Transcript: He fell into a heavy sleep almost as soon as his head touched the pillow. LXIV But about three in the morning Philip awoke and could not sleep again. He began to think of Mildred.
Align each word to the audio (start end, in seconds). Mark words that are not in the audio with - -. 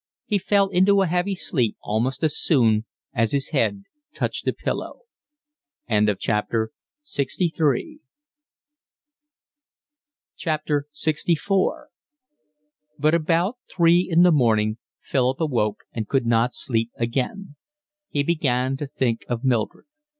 He 0.25 0.39
fell 0.39 0.67
into 0.69 1.03
a 1.03 1.05
heavy 1.05 1.35
sleep 1.35 1.77
almost 1.83 2.23
as 2.23 2.35
soon 2.35 2.85
as 3.13 3.33
his 3.33 3.49
head 3.51 3.83
touched 4.15 4.45
the 4.45 4.51
pillow. 4.51 5.01
LXIV 5.87 6.71
But 12.97 13.13
about 13.13 13.57
three 13.71 14.07
in 14.11 14.23
the 14.23 14.31
morning 14.31 14.77
Philip 15.01 15.39
awoke 15.39 15.81
and 15.93 16.07
could 16.09 16.25
not 16.25 16.55
sleep 16.55 16.89
again. 16.97 17.55
He 18.09 18.23
began 18.23 18.77
to 18.77 18.87
think 18.87 19.23
of 19.29 19.43
Mildred. 19.43 19.85